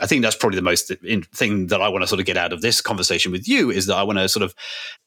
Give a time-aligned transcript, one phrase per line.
[0.00, 0.92] I think that's probably the most
[1.34, 3.86] thing that I want to sort of get out of this conversation with you is
[3.86, 4.54] that I want to sort of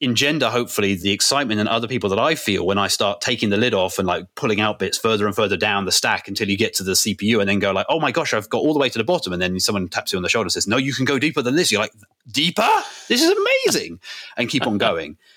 [0.01, 3.57] engender, hopefully, the excitement in other people that I feel when I start taking the
[3.57, 6.57] lid off and like pulling out bits further and further down the stack until you
[6.57, 8.79] get to the CPU and then go like, oh my gosh, I've got all the
[8.79, 9.33] way to the bottom.
[9.33, 11.41] And then someone taps you on the shoulder and says, no, you can go deeper
[11.41, 11.71] than this.
[11.71, 11.93] You're like,
[12.31, 12.69] deeper?
[13.07, 13.99] This is amazing.
[14.37, 15.17] and keep on going.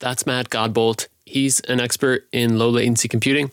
[0.00, 1.06] That's Matt Godbolt.
[1.26, 3.52] He's an expert in low latency computing.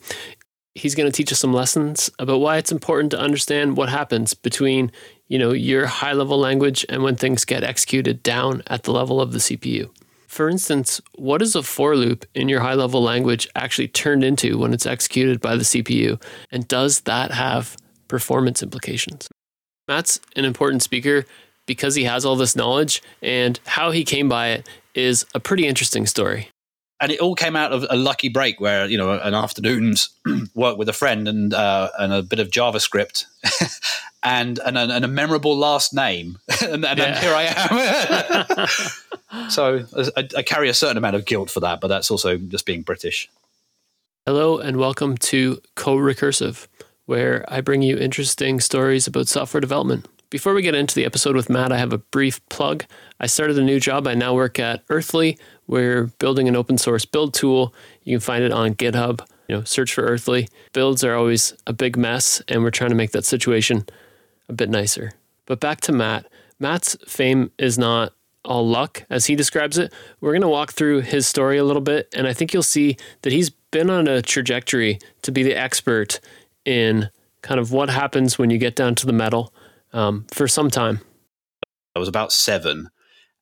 [0.74, 4.34] He's going to teach us some lessons about why it's important to understand what happens
[4.34, 4.92] between
[5.30, 9.22] you know, your high level language and when things get executed down at the level
[9.22, 9.90] of the CPU.
[10.28, 14.58] For instance, what is a for loop in your high level language actually turned into
[14.58, 16.22] when it's executed by the CPU?
[16.52, 19.30] And does that have performance implications?
[19.88, 21.26] Matt's an important speaker
[21.66, 25.68] because he has all this knowledge, and how he came by it is a pretty
[25.68, 26.50] interesting story
[27.02, 30.10] and it all came out of a lucky break where you know an afternoon's
[30.56, 33.26] work with a friend and uh, and a bit of JavaScript
[34.24, 37.20] and and a, and a memorable last name, and, and yeah.
[37.20, 38.68] here I
[39.32, 39.50] am.
[39.50, 39.86] so
[40.18, 42.82] I, I, carry a certain amount of guilt for that, but that's also just being
[42.82, 43.30] British.
[44.26, 46.68] Hello and welcome to Co-Recursive,
[47.06, 50.08] where I bring you interesting stories about software development.
[50.30, 52.86] Before we get into the episode with Matt, I have a brief plug.
[53.20, 54.06] I started a new job.
[54.06, 55.40] I now work at Earthly.
[55.66, 57.74] We're building an open source build tool.
[58.04, 59.22] You can find it on GitHub.
[59.48, 60.48] You know, search for Earthly.
[60.72, 63.88] Builds are always a big mess, and we're trying to make that situation
[64.48, 65.14] a bit nicer.
[65.48, 66.28] But back to Matt.
[66.60, 68.14] Matt's fame is not
[68.46, 69.92] all luck, as he describes it.
[70.22, 72.98] We're going to walk through his story a little bit, and I think you'll see
[73.24, 76.20] that he's been on a trajectory to be the expert
[76.66, 77.10] in
[77.42, 79.52] kind of what happens when you get down to the metal
[79.94, 81.00] um, for some time.
[81.96, 82.90] I was about seven,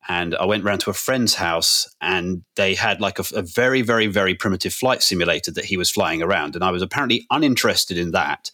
[0.08, 3.82] and I went round to a friend's house, and they had like a, a very,
[3.82, 7.98] very, very primitive flight simulator that he was flying around, and I was apparently uninterested
[7.98, 8.50] in that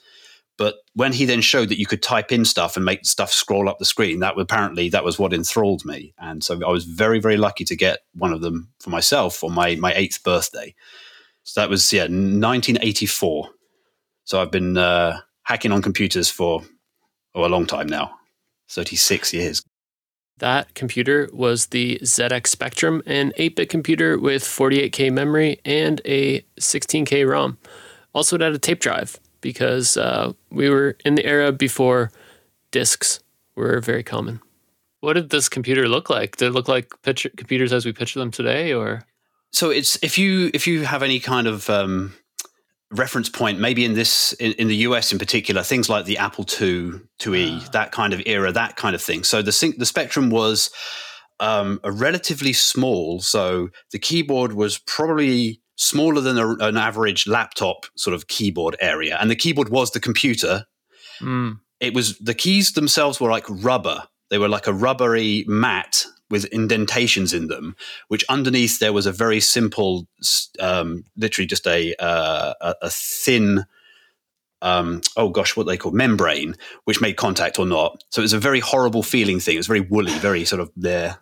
[0.57, 3.69] but when he then showed that you could type in stuff and make stuff scroll
[3.69, 6.15] up the screen, that apparently that was what enthralled me.
[6.19, 9.53] And so I was very, very lucky to get one of them for myself on
[9.53, 10.75] my, my eighth birthday.
[11.43, 13.49] So that was, yeah, 1984.
[14.25, 16.63] So I've been uh, hacking on computers for
[17.35, 18.19] oh, a long time now
[18.69, 19.63] 36 years.
[20.39, 26.41] That computer was the ZX Spectrum, an 8 bit computer with 48K memory and a
[26.59, 27.57] 16K ROM.
[28.13, 32.11] Also, it had a tape drive because uh, we were in the era before
[32.73, 33.21] discs
[33.55, 34.41] were very common.
[35.01, 36.37] What did this computer look like?
[36.37, 39.05] Did it look like picture, computers as we picture them today, or?
[39.53, 42.15] So it's if you if you have any kind of um,
[42.91, 46.45] reference point, maybe in this in, in, the US in particular, things like the Apple
[46.45, 47.71] II, IIe, uh.
[47.71, 49.25] that kind of era, that kind of thing.
[49.25, 50.71] So the the Spectrum was
[51.41, 53.21] um, a relatively small.
[53.21, 59.19] So the keyboard was probably smaller than a, an average laptop sort of keyboard area.
[59.21, 60.67] And the keyboard was the computer.
[61.21, 61.59] Mm.
[61.81, 64.05] It was the keys themselves were like rubber.
[64.31, 67.77] They were like a rubbery mat with indentations in them,
[68.09, 70.07] which underneath there was a very simple,
[70.61, 73.65] um, literally just a, uh, a, thin,
[74.63, 78.03] um, oh gosh, what they call membrane, which made contact or not.
[78.11, 79.55] So it was a very horrible feeling thing.
[79.55, 81.19] It was very woolly, very sort of there.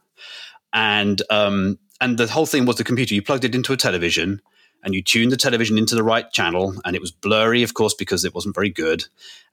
[0.72, 3.14] And um, and the whole thing was the computer.
[3.14, 4.40] You plugged it into a television
[4.82, 7.94] and you tuned the television into the right channel, and it was blurry, of course,
[7.94, 9.04] because it wasn't very good.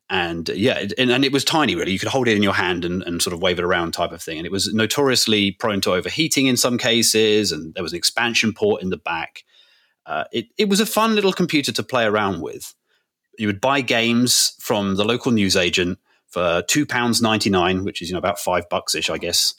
[0.09, 1.91] And yeah, it, and, and, it was tiny, really.
[1.91, 4.11] You could hold it in your hand and, and sort of wave it around, type
[4.11, 4.37] of thing.
[4.37, 8.53] And it was notoriously prone to overheating in some cases, and there was an expansion
[8.53, 9.43] port in the back.
[10.07, 12.73] Uh, it, it was a fun little computer to play around with.
[13.37, 18.09] You would buy games from the local newsagent for two pounds ninety nine, which is
[18.09, 19.53] you know about five bucks ish, I guess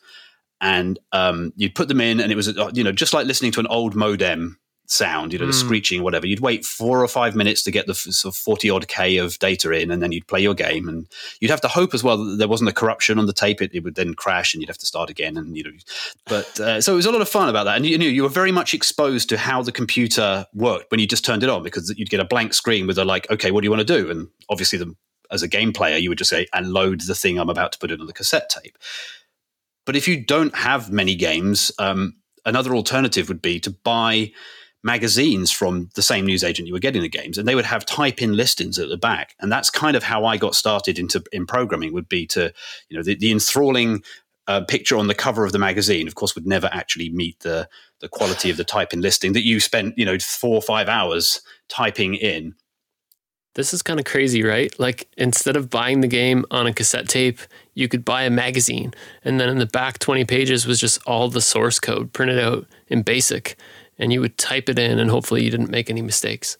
[0.60, 3.52] and um, you'd put them in, and it was uh, you know just like listening
[3.52, 4.58] to an old modem
[4.90, 5.48] sound, you know, mm.
[5.48, 6.26] the screeching, whatever.
[6.26, 9.38] You'd wait four or five minutes to get the sort of forty odd k of
[9.38, 11.06] data in, and then you'd play your game, and
[11.40, 13.62] you'd have to hope as well that there wasn't a corruption on the tape.
[13.62, 15.70] It, it would then crash, and you'd have to start again, and you know.
[16.26, 18.22] But uh, so it was a lot of fun about that, and you knew you
[18.22, 21.62] were very much exposed to how the computer worked when you just turned it on,
[21.62, 24.02] because you'd get a blank screen with a like, okay, what do you want to
[24.02, 24.10] do?
[24.10, 24.94] And obviously, the,
[25.30, 27.78] as a game player, you would just say and load the thing I'm about to
[27.78, 28.76] put in on the cassette tape.
[29.86, 34.32] But if you don't have many games, um, another alternative would be to buy
[34.82, 38.36] magazines from the same newsagent you were getting the games, and they would have type-in
[38.36, 39.34] listings at the back.
[39.40, 41.92] And that's kind of how I got started into in programming.
[41.92, 42.52] Would be to
[42.88, 44.02] you know the, the enthralling
[44.46, 47.68] uh, picture on the cover of the magazine, of course, would never actually meet the
[48.00, 51.42] the quality of the type-in listing that you spent you know four or five hours
[51.68, 52.54] typing in.
[53.56, 54.72] This is kind of crazy, right?
[54.78, 57.40] Like instead of buying the game on a cassette tape,
[57.74, 58.94] you could buy a magazine,
[59.24, 62.66] and then in the back 20 pages was just all the source code printed out
[62.86, 63.56] in BASIC,
[64.00, 66.58] and you would type it in, and hopefully you didn't make any mistakes.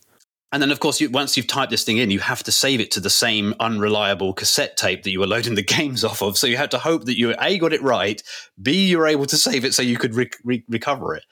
[0.52, 2.80] And then, of course, you, once you've typed this thing in, you have to save
[2.80, 6.36] it to the same unreliable cassette tape that you were loading the games off of.
[6.36, 8.22] So you had to hope that you a got it right,
[8.60, 11.24] b you were able to save it so you could re- re- recover it.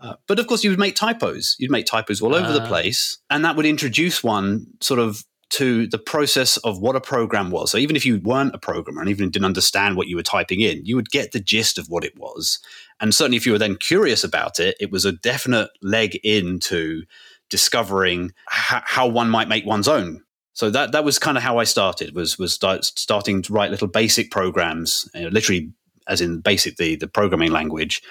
[0.00, 1.56] Uh, but of course, you would make typos.
[1.58, 2.52] You'd make typos all over uh.
[2.52, 7.00] the place, and that would introduce one sort of to the process of what a
[7.00, 7.70] program was.
[7.70, 10.60] So even if you weren't a programmer and even didn't understand what you were typing
[10.60, 12.60] in, you would get the gist of what it was.
[13.00, 17.02] And certainly, if you were then curious about it, it was a definite leg into
[17.48, 20.22] discovering how one might make one's own.
[20.52, 22.14] So that that was kind of how I started.
[22.14, 25.72] Was was start, starting to write little basic programs, you know, literally
[26.06, 28.02] as in basic the the programming language,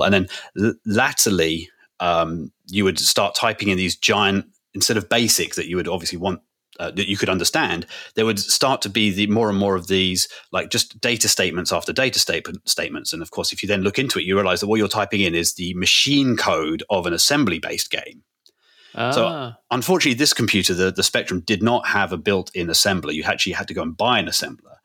[0.00, 0.28] and then
[0.60, 1.68] l- latterly
[2.00, 6.18] um, you would start typing in these giant instead of basic that you would obviously
[6.18, 6.40] want
[6.80, 9.86] uh, that you could understand, there would start to be the more and more of
[9.86, 13.12] these, like just data statements after data statement statements.
[13.12, 15.20] And of course, if you then look into it, you realize that what you're typing
[15.20, 18.22] in is the machine code of an assembly based game.
[18.94, 19.10] Ah.
[19.10, 23.12] So unfortunately, this computer, the, the Spectrum, did not have a built-in assembler.
[23.12, 24.76] You actually had to go and buy an assembler.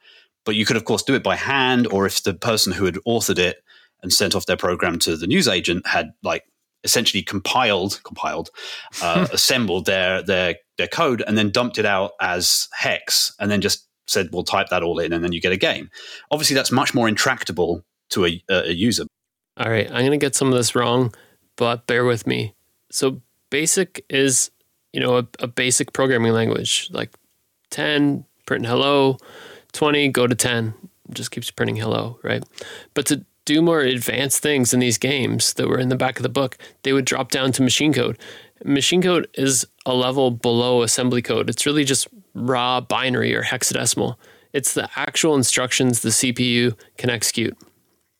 [0.45, 2.95] But you could, of course, do it by hand, or if the person who had
[3.07, 3.63] authored it
[4.01, 6.43] and sent off their program to the newsagent had like
[6.83, 8.49] essentially compiled, compiled,
[9.01, 13.61] uh, assembled their their their code and then dumped it out as hex, and then
[13.61, 15.89] just said, "We'll type that all in, and then you get a game."
[16.31, 19.05] Obviously, that's much more intractable to a, a user.
[19.57, 21.13] All right, I'm going to get some of this wrong,
[21.57, 22.55] but bear with me.
[22.91, 24.51] So basic is
[24.93, 27.11] you know a, a basic programming language like
[27.71, 29.17] 10 print hello
[29.73, 30.73] 20 go to 10
[31.13, 32.43] just keeps printing hello right
[32.93, 36.23] but to do more advanced things in these games that were in the back of
[36.23, 38.15] the book they would drop down to machine code.
[38.63, 41.49] Machine code is a level below assembly code.
[41.49, 44.17] It's really just raw binary or hexadecimal.
[44.53, 47.57] It's the actual instructions the cpu can execute.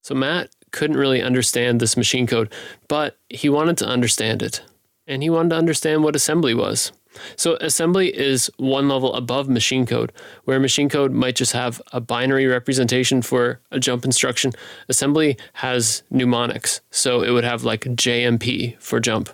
[0.01, 2.51] So matt couldn't really understand this machine code
[2.87, 4.63] but he wanted to understand it.
[5.05, 6.91] And he wanted to understand what assembly was.
[7.35, 10.11] So, assembly is one level above machine code,
[10.45, 14.53] where machine code might just have a binary representation for a jump instruction.
[14.87, 19.29] Assembly has mnemonics, so it would have like JMP for jump.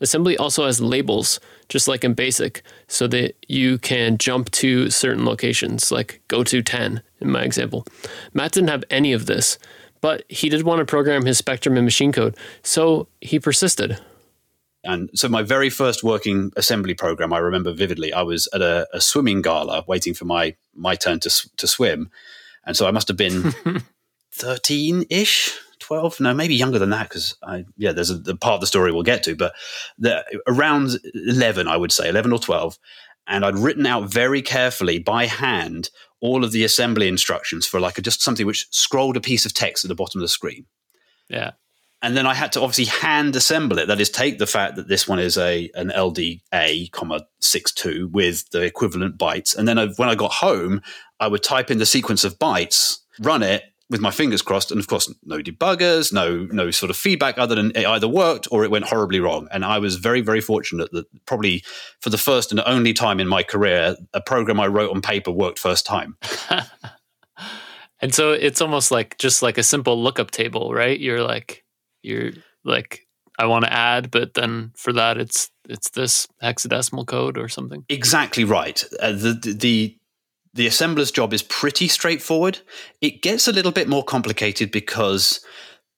[0.00, 1.38] Assembly also has labels,
[1.68, 6.60] just like in BASIC, so that you can jump to certain locations, like go to
[6.60, 7.86] 10 in my example.
[8.34, 9.58] Matt didn't have any of this,
[10.00, 14.00] but he did want to program his Spectrum in machine code, so he persisted.
[14.84, 18.12] And so my very first working assembly program, I remember vividly.
[18.12, 22.10] I was at a, a swimming gala waiting for my my turn to to swim,
[22.64, 23.54] and so I must have been
[24.32, 25.58] thirteen ish.
[25.82, 28.68] 12 no maybe younger than that because i yeah there's a the part of the
[28.68, 29.52] story we'll get to but
[29.98, 32.78] the, around 11 i would say 11 or 12
[33.26, 35.90] and i'd written out very carefully by hand
[36.20, 39.52] all of the assembly instructions for like a, just something which scrolled a piece of
[39.52, 40.66] text at the bottom of the screen
[41.28, 41.50] yeah
[42.02, 43.86] and then I had to obviously hand assemble it.
[43.86, 48.08] That is, take the fact that this one is a an LDA, comma six two
[48.12, 50.82] with the equivalent bytes, and then I, when I got home,
[51.20, 54.80] I would type in the sequence of bytes, run it with my fingers crossed, and
[54.80, 58.64] of course, no debuggers, no no sort of feedback other than it either worked or
[58.64, 59.46] it went horribly wrong.
[59.52, 61.62] And I was very very fortunate that probably
[62.00, 65.30] for the first and only time in my career, a program I wrote on paper
[65.30, 66.16] worked first time.
[68.00, 70.98] and so it's almost like just like a simple lookup table, right?
[70.98, 71.62] You're like
[72.02, 72.32] you're
[72.64, 73.06] like
[73.38, 77.84] I want to add, but then for that it's it's this hexadecimal code or something.
[77.88, 78.84] Exactly right.
[79.00, 79.96] Uh, the the
[80.54, 82.60] the assembler's job is pretty straightforward.
[83.00, 85.40] It gets a little bit more complicated because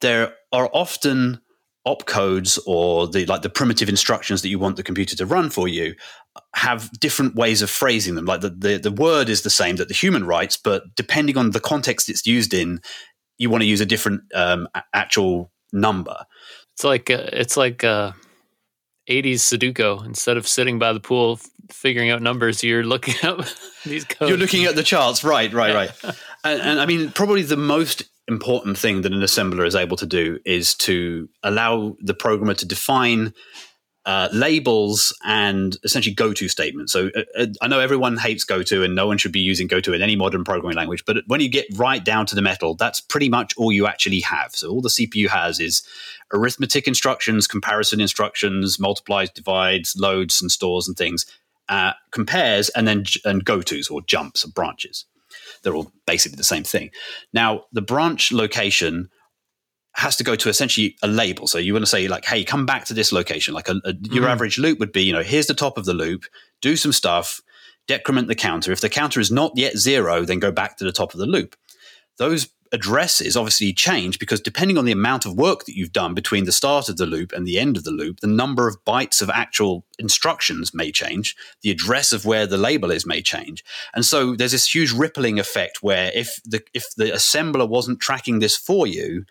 [0.00, 1.40] there are often
[1.86, 5.68] opcodes or the like the primitive instructions that you want the computer to run for
[5.68, 5.94] you
[6.54, 8.24] have different ways of phrasing them.
[8.24, 11.50] Like the, the, the word is the same that the human writes, but depending on
[11.50, 12.80] the context it's used in,
[13.38, 16.16] you want to use a different um, actual number.
[16.72, 18.12] It's like uh, it's like uh,
[19.08, 20.04] 80s Sudoku.
[20.06, 21.38] Instead of sitting by the pool
[21.70, 23.44] figuring out numbers, you're looking up
[23.84, 24.30] these codes.
[24.30, 25.76] You're looking at the charts, right, right, yeah.
[25.76, 26.16] right.
[26.44, 30.06] and, and I mean, probably the most important thing that an assembler is able to
[30.06, 33.34] do is to allow the programmer to define
[34.06, 36.92] uh, labels and essentially go-to statements.
[36.92, 39.94] So uh, uh, I know everyone hates go-to, and no one should be using go-to
[39.94, 41.04] in any modern programming language.
[41.06, 44.20] But when you get right down to the metal, that's pretty much all you actually
[44.20, 44.54] have.
[44.54, 45.82] So all the CPU has is
[46.32, 51.24] arithmetic instructions, comparison instructions, multiplies, divides, loads, and stores and things.
[51.66, 55.06] Uh, compares and then and go-tos or jumps or branches.
[55.62, 56.90] They're all basically the same thing.
[57.32, 59.08] Now the branch location
[59.94, 61.46] has to go to essentially a label.
[61.46, 63.94] So you want to say like, "Hey, come back to this location." Like a, a,
[64.10, 64.30] your mm.
[64.30, 66.24] average loop would be, you know, here's the top of the loop.
[66.60, 67.40] Do some stuff.
[67.86, 68.72] Decrement the counter.
[68.72, 71.26] If the counter is not yet zero, then go back to the top of the
[71.26, 71.56] loop.
[72.16, 76.44] those addresses obviously change because depending on the amount of work that you've done between
[76.44, 79.22] the start of the loop and the end of the loop, the number of bytes
[79.22, 81.36] of actual instructions may change.
[81.62, 83.64] The address of where the label is may change.
[83.94, 88.40] And so there's this huge rippling effect where if the if the assembler wasn't tracking
[88.40, 89.24] this for you,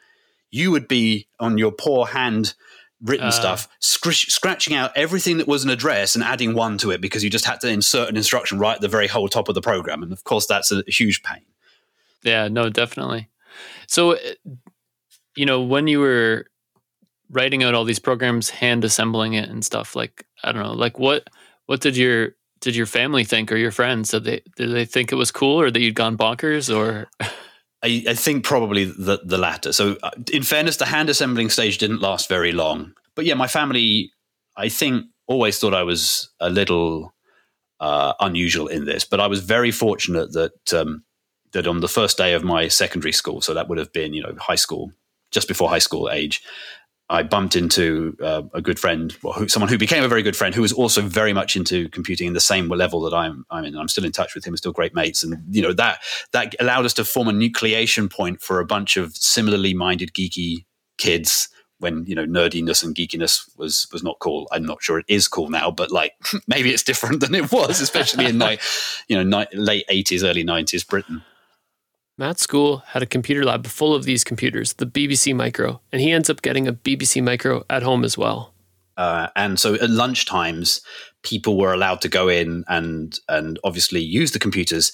[0.53, 2.53] you would be on your poor hand
[3.01, 6.91] written uh, stuff, scr- scratching out everything that was an address and adding one to
[6.91, 9.49] it because you just had to insert an instruction right at the very whole top
[9.49, 10.03] of the program.
[10.03, 11.41] And of course, that's a huge pain.
[12.21, 13.29] Yeah, no, definitely.
[13.87, 14.19] So, uh,
[15.35, 16.45] you know, when you were
[17.31, 20.99] writing out all these programs, hand assembling it and stuff, like I don't know, like
[20.99, 21.31] what
[21.65, 24.11] what did your did your family think or your friends?
[24.11, 27.09] Did they did they think it was cool or that you'd gone bonkers or?
[27.83, 29.73] I, I think probably the the latter.
[29.73, 32.93] So, uh, in fairness, the hand assembling stage didn't last very long.
[33.15, 34.11] But yeah, my family,
[34.55, 37.13] I think, always thought I was a little
[37.79, 39.05] uh, unusual in this.
[39.05, 41.03] But I was very fortunate that um,
[41.51, 44.23] that on the first day of my secondary school, so that would have been, you
[44.23, 44.91] know, high school,
[45.31, 46.41] just before high school age,
[47.13, 50.35] I bumped into uh, a good friend, well, who, someone who became a very good
[50.35, 53.65] friend, who was also very much into computing in the same level that I'm, I'm
[53.65, 53.77] in.
[53.77, 55.99] I'm still in touch with him, still great mates, and you know that
[56.31, 60.65] that allowed us to form a nucleation point for a bunch of similarly minded geeky
[60.97, 64.47] kids when you know nerdiness and geekiness was was not cool.
[64.51, 66.13] I'm not sure it is cool now, but like
[66.47, 68.59] maybe it's different than it was, especially in like
[69.07, 71.21] you know ni- late 80s, early 90s Britain.
[72.17, 76.11] Matt's school had a computer lab full of these computers, the BBC Micro, and he
[76.11, 78.53] ends up getting a BBC Micro at home as well.
[78.95, 80.81] Uh, and so at lunch times,
[81.23, 84.91] people were allowed to go in and and obviously use the computers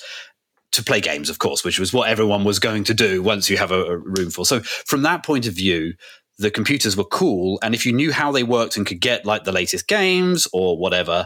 [0.71, 3.57] to play games, of course, which was what everyone was going to do once you
[3.57, 4.45] have a, a room full.
[4.45, 5.95] So from that point of view,
[6.37, 9.43] the computers were cool, and if you knew how they worked and could get like
[9.43, 11.25] the latest games or whatever,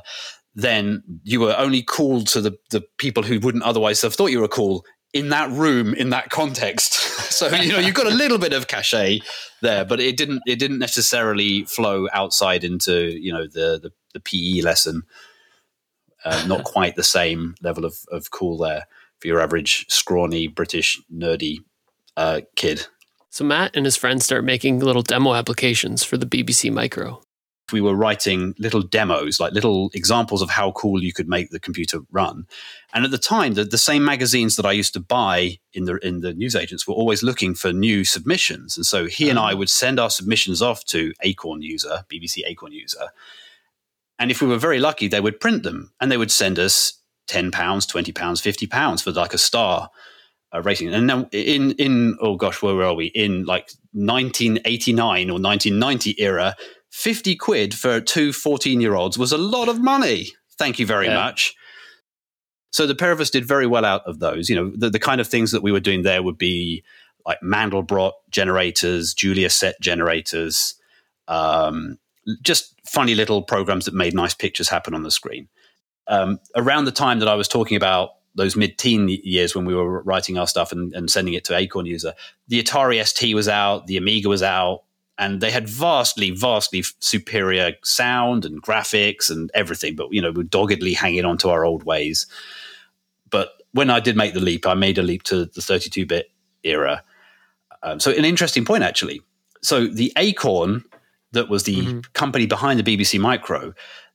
[0.56, 4.42] then you were only cool to the, the people who wouldn't otherwise have thought you
[4.42, 4.84] were cool
[5.14, 6.94] in that room in that context.
[7.32, 9.22] so you know you've got a little bit of cachet
[9.62, 14.20] there, but it didn't it didn't necessarily flow outside into you know the the, the
[14.20, 15.04] PE lesson.
[16.26, 18.88] Uh, not quite the same level of, of cool there
[19.20, 21.60] for your average scrawny British nerdy
[22.18, 22.88] uh, kid.
[23.30, 27.22] So Matt and his friends start making little demo applications for the BBC Micro
[27.72, 31.60] we were writing little demos, like little examples of how cool you could make the
[31.60, 32.46] computer run.
[32.94, 35.96] And at the time, the, the same magazines that I used to buy in the
[36.06, 38.76] in the newsagents were always looking for new submissions.
[38.76, 39.56] And so he and I ah.
[39.56, 43.10] would send our submissions off to Acorn User, BBC Acorn User.
[44.20, 46.94] And if we were very lucky, they would print them and they would send us
[47.28, 49.90] £10, £20, £50 for like a star
[50.54, 50.94] uh, rating.
[50.94, 53.08] And now in in oh gosh, where are we?
[53.08, 56.56] In like 1989 or 1990 era,
[56.94, 60.28] 50 quid for two 14 year olds was a lot of money.
[60.60, 61.16] Thank you very yeah.
[61.16, 61.56] much.
[62.72, 64.48] So the pair of us did very well out of those.
[64.48, 66.84] You know, the, the kind of things that we were doing there would be
[67.26, 70.76] like Mandelbrot generators, Julia set generators,
[71.28, 71.98] um,
[72.44, 75.50] just funny little programs that made nice pictures happen on the screen.
[76.08, 80.04] Um, around the time that I was talking about those mid-teen years when we were
[80.04, 82.14] writing our stuff and, and sending it to Acorn User,
[82.48, 84.84] the Atari ST was out, the Amiga was out,
[85.18, 89.96] and they had vastly, vastly superior sound and graphics and everything.
[89.96, 92.26] But you know, we're doggedly hanging on to our old ways.
[93.30, 96.30] But when I did make the leap, I made a leap to the 32-bit
[96.64, 97.04] era.
[97.82, 99.22] Um, so an interesting point, actually.
[99.62, 100.84] So the Acorn,
[101.32, 102.00] that was the mm-hmm.
[102.14, 103.74] company behind the BBC Micro,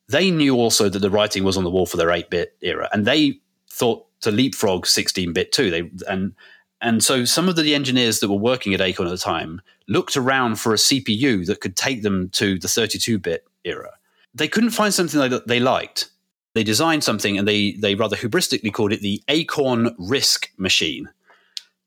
[0.08, 3.06] they knew also that the writing was on the wall for their 8-bit era, and
[3.06, 3.40] they
[3.70, 5.70] thought to leapfrog 16-bit too.
[5.70, 6.34] They and
[6.80, 10.16] and so some of the engineers that were working at Acorn at the time looked
[10.16, 13.90] around for a CPU that could take them to the 32 bit era.
[14.34, 16.10] They couldn't find something that they liked.
[16.54, 21.08] They designed something and they, they rather hubristically called it the Acorn RISC machine.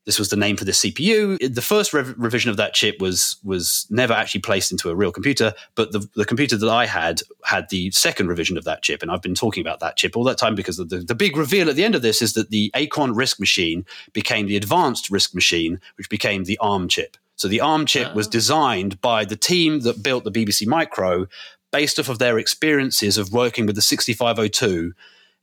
[0.06, 1.54] This was the name for the CPU.
[1.54, 5.12] The first rev- revision of that chip was was never actually placed into a real
[5.12, 9.04] computer, but the, the computer that I had had the second revision of that chip,
[9.04, 11.70] and I've been talking about that chip all that time because the, the big reveal
[11.70, 15.36] at the end of this is that the Acorn RISC machine became the advanced RISC
[15.36, 17.18] machine, which became the ARM chip.
[17.36, 18.32] So the ARM chip was ah.
[18.32, 21.28] designed by the team that built the BBC Micro
[21.72, 24.94] based off of their experiences of working with the 6502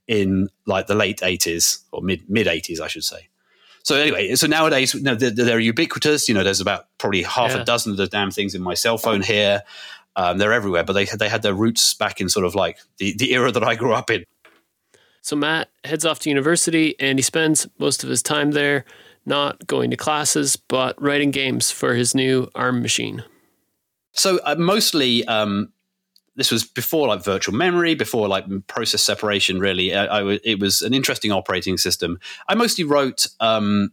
[0.07, 3.29] in like the late 80s or mid mid 80s, I should say.
[3.89, 6.29] So anyway, so nowadays you know, they're, they're, ubiquitous.
[6.29, 7.63] You know, there's about probably half yeah.
[7.63, 9.63] a dozen of the damn things in my cell phone here.
[10.15, 13.17] Um, they're everywhere, but they they had their roots back in sort of like the,
[13.17, 14.27] the era that I grew up in.
[15.23, 18.85] So Matt heads off to university and he spends most of his time there,
[19.25, 23.25] not going to classes, but writing games for his new ARM machine.
[24.13, 25.73] So uh, mostly um,
[26.39, 29.59] this was before like virtual memory, before like process separation.
[29.59, 32.21] Really, I, I, it was an interesting operating system.
[32.49, 33.91] I mostly wrote um,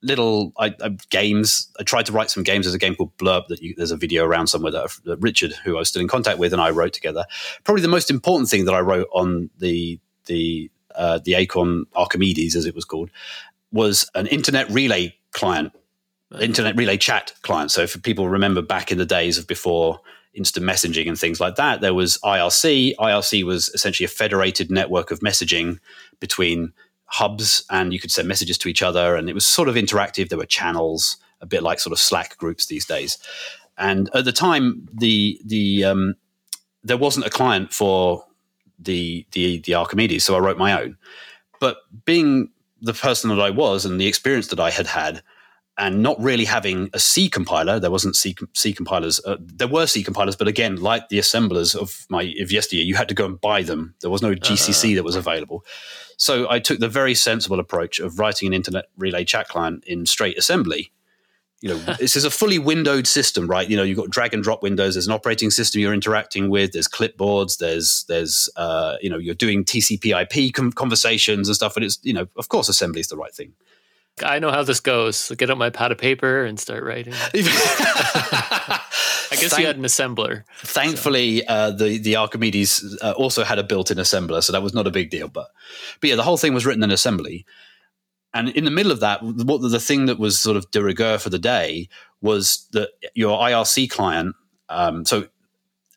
[0.00, 0.70] little I,
[1.10, 1.68] games.
[1.80, 2.66] I tried to write some games.
[2.66, 5.52] There's a game called Blurb that you, there's a video around somewhere that, that, Richard,
[5.64, 7.24] who I was still in contact with, and I wrote together.
[7.64, 12.54] Probably the most important thing that I wrote on the the uh, the Acorn Archimedes,
[12.54, 13.10] as it was called,
[13.72, 15.72] was an internet relay client,
[16.40, 17.72] internet relay chat client.
[17.72, 20.00] So if people remember back in the days of before
[20.34, 22.94] instant messaging and things like that, there was IRC.
[22.96, 25.78] IRC was essentially a federated network of messaging
[26.20, 26.72] between
[27.06, 30.28] hubs and you could send messages to each other and it was sort of interactive.
[30.28, 33.18] There were channels a bit like sort of slack groups these days.
[33.76, 36.14] And at the time the the um,
[36.82, 38.24] there wasn't a client for
[38.78, 40.96] the the the archimedes so i wrote my own.
[41.60, 45.22] But being the person that i was and the experience that i had had
[45.78, 47.78] and not really having a C compiler.
[47.78, 49.20] There wasn't C, C compilers.
[49.24, 52.96] Uh, there were C compilers, but again, like the assemblers of my of yesteryear, you
[52.96, 53.94] had to go and buy them.
[54.00, 55.64] There was no GCC uh, that was available.
[56.16, 60.04] So I took the very sensible approach of writing an internet relay chat client in
[60.04, 60.92] straight assembly.
[61.60, 63.68] You know, this is a fully windowed system, right?
[63.68, 64.94] You know, you've got drag and drop windows.
[64.94, 66.72] There's an operating system you're interacting with.
[66.72, 67.58] There's clipboards.
[67.58, 71.76] There's there's uh, you know you're doing TCP/IP com- conversations and stuff.
[71.76, 73.52] And it's you know, of course, assembly is the right thing.
[74.24, 75.16] I know how this goes.
[75.16, 77.14] So get out my pad of paper and start writing.
[79.30, 80.44] I guess Thank, you had an assembler.
[80.60, 81.46] Thankfully, so.
[81.48, 84.90] uh, the the Archimedes uh, also had a built-in assembler, so that was not a
[84.90, 85.28] big deal.
[85.28, 85.48] But
[86.00, 87.44] but yeah, the whole thing was written in assembly.
[88.34, 91.18] And in the middle of that, what the thing that was sort of de rigueur
[91.18, 91.88] for the day
[92.20, 94.36] was that your IRC client.
[94.68, 95.28] Um, so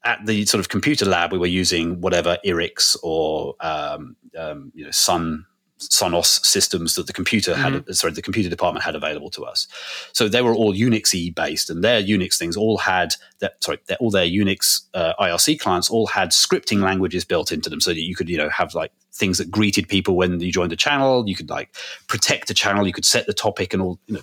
[0.03, 4.85] at the sort of computer lab, we were using whatever IRIX or um, um, you
[4.85, 5.45] know Sun
[5.89, 7.91] SunOS systems that the computer had, mm-hmm.
[7.91, 9.67] sorry, the computer department had available to us.
[10.13, 13.63] So they were all Unixy based, and their Unix things all had that.
[13.63, 17.91] Sorry, all their Unix uh, IRC clients all had scripting languages built into them, so
[17.91, 20.75] that you could, you know, have like things that greeted people when you joined the
[20.77, 21.27] channel.
[21.27, 21.75] You could like
[22.07, 22.87] protect the channel.
[22.87, 24.21] You could set the topic and all, you know,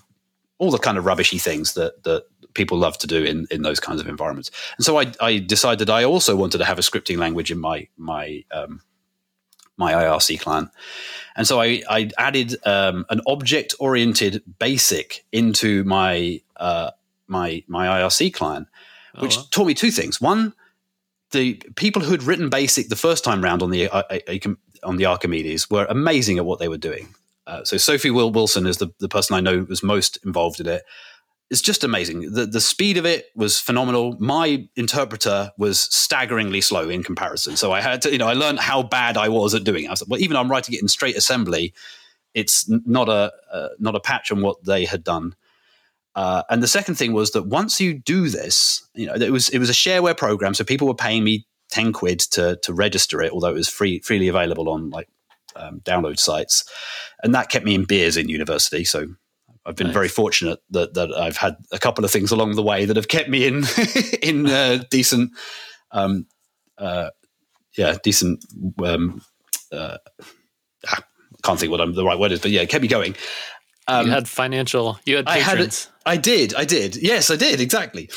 [0.58, 2.24] all the kind of rubbishy things that that
[2.54, 4.50] people love to do in in those kinds of environments.
[4.76, 7.88] And so I, I decided I also wanted to have a scripting language in my
[7.96, 8.80] my um,
[9.78, 10.70] my IRC client.
[11.36, 16.90] And so I, I added um, an object oriented basic into my uh,
[17.28, 18.68] my my IRC client,
[19.14, 20.20] oh, which taught me two things.
[20.20, 20.52] One,
[21.30, 24.96] the people who had written basic the first time round on the uh, uh on
[24.96, 27.14] the Archimedes were amazing at what they were doing.
[27.46, 30.66] Uh, so Sophie Will Wilson is the, the person I know was most involved in
[30.66, 30.82] it
[31.50, 32.32] it's just amazing.
[32.32, 34.16] The the speed of it was phenomenal.
[34.20, 37.56] My interpreter was staggeringly slow in comparison.
[37.56, 39.88] So I had to, you know, I learned how bad I was at doing it.
[39.88, 41.72] I was like, well, even though I'm writing it in straight assembly,
[42.34, 45.34] it's not a uh, not a patch on what they had done.
[46.14, 49.48] Uh, and the second thing was that once you do this, you know, it was
[49.48, 53.22] it was a shareware program, so people were paying me ten quid to to register
[53.22, 55.08] it, although it was free freely available on like
[55.56, 56.64] um, download sites,
[57.22, 58.84] and that kept me in beers in university.
[58.84, 59.06] So
[59.68, 59.94] I've been nice.
[59.94, 63.08] very fortunate that that I've had a couple of things along the way that have
[63.08, 63.64] kept me in
[64.22, 65.32] in uh, decent,
[65.90, 66.26] um,
[66.78, 67.10] uh,
[67.76, 68.44] yeah, decent.
[68.82, 69.20] Um,
[69.70, 69.98] uh,
[70.86, 70.98] I
[71.42, 73.14] can't think what I'm, the right word is, but yeah, it kept me going.
[73.86, 74.98] Um, you had financial.
[75.04, 75.90] You had patrons.
[76.06, 76.54] I, had, I did.
[76.54, 76.96] I did.
[76.96, 77.60] Yes, I did.
[77.60, 78.10] Exactly.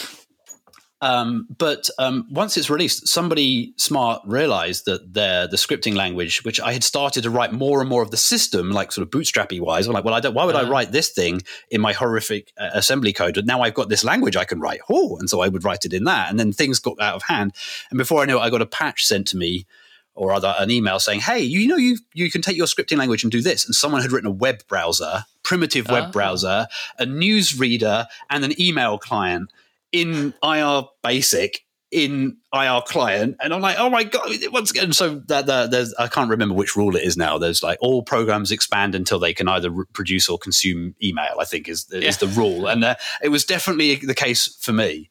[1.01, 6.59] Um, but um, once it's released, somebody smart realized that the the scripting language, which
[6.61, 9.59] I had started to write more and more of the system, like sort of bootstrappy
[9.59, 10.35] wise, I'm like, well, I don't.
[10.35, 10.67] Why would uh-huh.
[10.67, 13.33] I write this thing in my horrific uh, assembly code?
[13.33, 14.81] But now I've got this language I can write.
[14.89, 17.23] Oh, and so I would write it in that, and then things got out of
[17.23, 17.53] hand.
[17.89, 19.65] And before I knew it, I got a patch sent to me
[20.13, 23.23] or rather an email saying, "Hey, you, know you you can take your scripting language
[23.23, 26.11] and do this." And someone had written a web browser, primitive web uh-huh.
[26.11, 26.67] browser,
[26.99, 29.49] a news reader, and an email client
[29.91, 34.31] in IR Basic in IR client, and I'm like, oh my god!
[34.51, 37.37] Once again, so that, that, there's I can't remember which rule it is now.
[37.37, 41.35] There's like all programs expand until they can either produce or consume email.
[41.39, 45.09] I think is is the rule, and uh, it was definitely the case for me.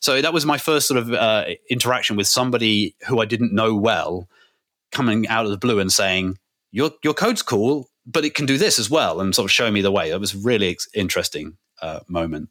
[0.00, 3.76] So that was my first sort of uh, interaction with somebody who I didn't know
[3.76, 4.28] well,
[4.90, 6.38] coming out of the blue and saying,
[6.70, 9.74] "Your your code's cool, but it can do this as well," and sort of showing
[9.74, 10.10] me the way.
[10.10, 12.48] It was a really interesting uh, moment.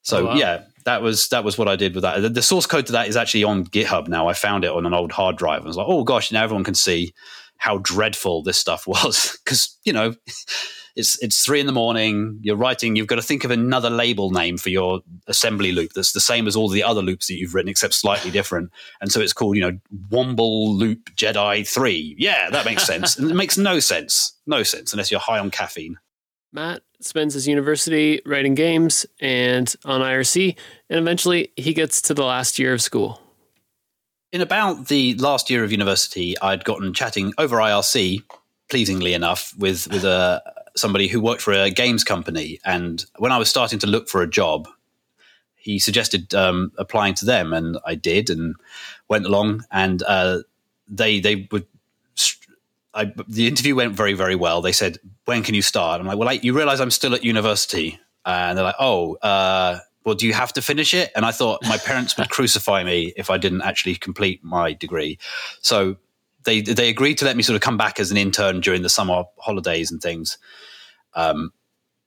[0.00, 0.34] So oh, wow.
[0.34, 2.20] yeah, that was that was what I did with that.
[2.20, 4.28] The, the, source code to that is actually on GitHub now.
[4.28, 5.62] I found it on an old hard drive.
[5.62, 7.14] I was like, oh gosh, now everyone can see
[7.56, 10.14] how dreadful this stuff was because you know
[10.96, 12.38] it's it's three in the morning.
[12.42, 12.96] You're writing.
[12.96, 16.46] You've got to think of another label name for your assembly loop that's the same
[16.46, 18.70] as all the other loops that you've written, except slightly different.
[19.00, 19.78] And so it's called you know
[20.10, 22.14] Womble Loop Jedi Three.
[22.18, 23.16] Yeah, that makes sense.
[23.16, 25.96] and it makes no sense, no sense unless you're high on caffeine.
[26.54, 30.56] Matt spends his university writing games and on IRC,
[30.88, 33.20] and eventually he gets to the last year of school.
[34.30, 38.22] In about the last year of university, I'd gotten chatting over IRC,
[38.70, 40.42] pleasingly enough, with with a
[40.76, 44.22] somebody who worked for a games company, and when I was starting to look for
[44.22, 44.68] a job,
[45.56, 48.54] he suggested um, applying to them, and I did, and
[49.08, 50.38] went along, and uh,
[50.86, 51.66] they they would.
[52.94, 54.60] I, the interview went very very well.
[54.62, 57.24] They said, "When can you start?" I'm like, "Well, I, you realize I'm still at
[57.24, 61.10] university," and they're like, "Oh." Uh, well, do you have to finish it?
[61.16, 65.18] And I thought my parents would crucify me if I didn't actually complete my degree.
[65.62, 65.96] So
[66.44, 68.88] they they agreed to let me sort of come back as an intern during the
[68.88, 70.38] summer holidays and things.
[71.14, 71.52] Um,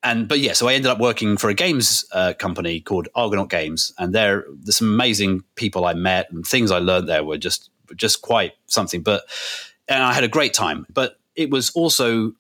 [0.04, 3.50] and but yeah, so I ended up working for a games uh, company called Argonaut
[3.50, 7.38] Games, and there there's some amazing people I met and things I learned there were
[7.38, 9.02] just just quite something.
[9.02, 9.23] But
[9.88, 12.34] and I had a great time, but it was also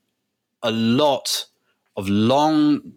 [0.63, 1.45] a lot
[1.95, 2.93] of long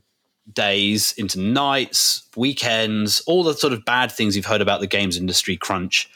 [0.53, 5.17] days into nights, weekends, all the sort of bad things you've heard about the games
[5.17, 6.09] industry crunch.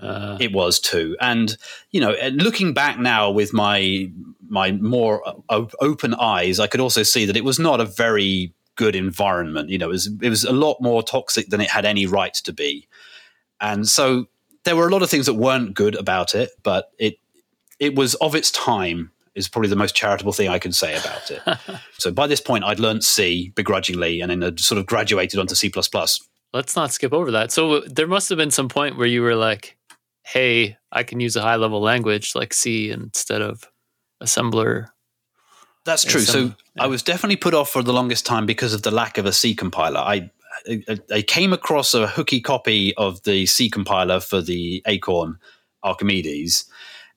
[0.00, 1.56] Uh, it was too, and
[1.90, 4.08] you know, looking back now with my
[4.48, 8.94] my more open eyes, I could also see that it was not a very good
[8.94, 9.70] environment.
[9.70, 12.34] You know, it was it was a lot more toxic than it had any right
[12.34, 12.86] to be,
[13.60, 14.26] and so
[14.62, 17.18] there were a lot of things that weren't good about it, but it
[17.78, 21.30] it was of its time is probably the most charitable thing I can say about
[21.30, 21.42] it.
[21.98, 25.54] so by this point, I'd learned C begrudgingly, and then had sort of graduated onto
[25.54, 25.70] C.
[26.52, 27.52] Let's not skip over that.
[27.52, 29.76] So uh, there must have been some point where you were like,
[30.24, 33.64] hey, I can use a high level language like C instead of
[34.22, 34.88] assembler.
[35.84, 36.20] That's true.
[36.20, 36.52] so yeah.
[36.80, 39.32] I was definitely put off for the longest time because of the lack of a
[39.32, 40.00] C compiler.
[40.00, 40.30] I
[41.10, 45.38] I came across a hooky copy of the C compiler for the Acorn
[45.82, 46.64] Archimedes,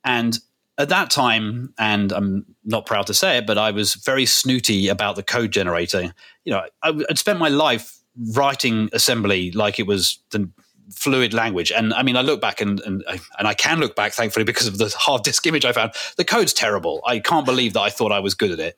[0.05, 0.39] and
[0.81, 4.87] at that time, and I'm not proud to say it, but I was very snooty
[4.87, 6.13] about the code generator.
[6.43, 7.99] You know, I'd spent my life
[8.33, 10.49] writing assembly like it was the
[10.93, 11.71] fluid language.
[11.71, 14.67] And I mean, I look back and, and and I can look back, thankfully, because
[14.67, 15.93] of the hard disk image I found.
[16.17, 17.01] The code's terrible.
[17.05, 18.77] I can't believe that I thought I was good at it.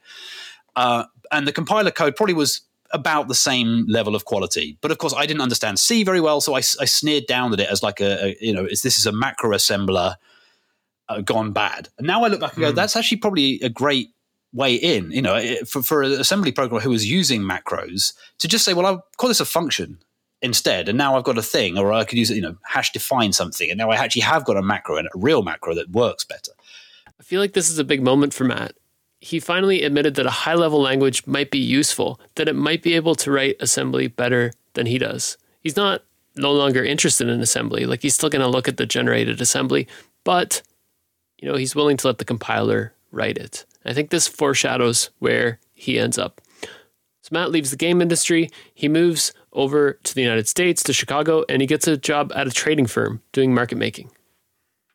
[0.75, 2.61] Uh, and the compiler code probably was
[2.91, 4.77] about the same level of quality.
[4.81, 7.59] But of course, I didn't understand C very well, so I, I sneered down at
[7.59, 10.15] it as like a, a you know, is this is a macro assembler
[11.09, 11.89] uh, gone bad.
[11.97, 12.75] And now I look back and go, mm.
[12.75, 14.09] that's actually probably a great
[14.53, 15.11] way in.
[15.11, 18.85] You know, for for an assembly programmer who was using macros to just say, well,
[18.85, 19.99] I'll call this a function
[20.41, 20.89] instead.
[20.89, 23.33] And now I've got a thing, or I could use it, you know, hash define
[23.33, 23.69] something.
[23.69, 26.51] And now I actually have got a macro and a real macro that works better.
[27.19, 28.73] I feel like this is a big moment for Matt.
[29.21, 32.93] He finally admitted that a high level language might be useful, that it might be
[32.93, 35.37] able to write assembly better than he does.
[35.61, 36.03] He's not
[36.35, 37.85] no longer interested in assembly.
[37.85, 39.87] Like he's still going to look at the generated assembly,
[40.25, 40.61] but
[41.43, 43.65] you know, he's willing to let the compiler write it.
[43.83, 46.39] I think this foreshadows where he ends up.
[47.21, 48.49] So Matt leaves the game industry.
[48.73, 52.47] He moves over to the United States, to Chicago, and he gets a job at
[52.47, 54.09] a trading firm doing market making.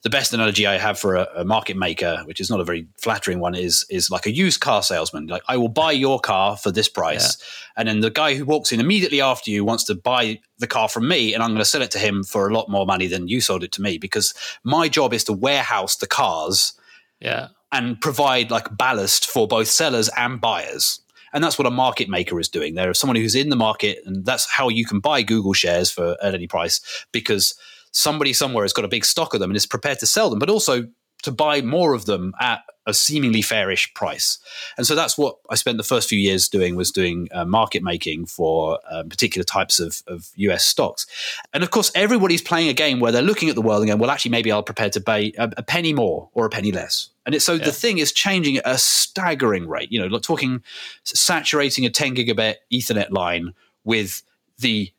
[0.05, 2.87] The best analogy I have for a, a, market maker, which is not a very
[2.99, 5.27] flattering one, is is like a used car salesman.
[5.27, 7.81] Like, I will buy your car for this price, yeah.
[7.81, 10.89] and then the guy who walks in immediately after you wants to buy the car
[10.89, 13.09] from me, and I'm going to sell it to him for a lot more money
[13.09, 16.75] than you sold it to me because my job is to warehouse the cars,
[17.19, 21.01] yeah, and provide like ballast for both sellers and buyers.
[21.33, 22.75] And that's what a market maker is doing.
[22.75, 26.17] They're someone who's in the market, and that's how you can buy Google shares for
[26.23, 26.81] at any price
[27.13, 27.55] because
[27.99, 30.39] somebody somewhere has got a big stock of them and is prepared to sell them,
[30.39, 30.87] but also
[31.25, 34.39] to buy more of them at a seemingly fairish price.
[34.79, 37.83] And so that's what I spent the first few years doing was doing uh, market
[37.83, 41.07] making for um, particular types of, of, US stocks.
[41.53, 43.99] And of course, everybody's playing a game where they're looking at the world and going,
[43.99, 47.11] well, actually, maybe I'll prepare to pay a, a penny more or a penny less.
[47.27, 47.65] And it's so yeah.
[47.65, 49.91] the thing is changing at a staggering rate.
[49.91, 50.63] You know, like talking
[51.03, 54.23] saturating a 10 gigabit Ethernet line with
[54.59, 54.93] the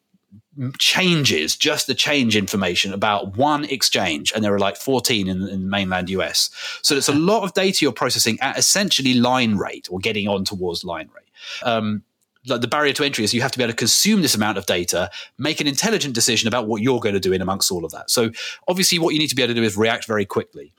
[0.78, 5.70] changes, just the change information about one exchange, and there are like 14 in, in
[5.70, 6.50] mainland US.
[6.82, 10.44] So it's a lot of data you're processing at essentially line rate or getting on
[10.44, 11.32] towards line rate.
[11.64, 12.04] Um,
[12.48, 14.58] like the barrier to entry is you have to be able to consume this amount
[14.58, 17.86] of data, make an intelligent decision about what you're going to do in amongst all
[17.86, 18.10] of that.
[18.10, 18.32] So
[18.68, 20.74] obviously, what you need to be able to do is react very quickly.